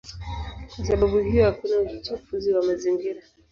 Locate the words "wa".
2.53-2.63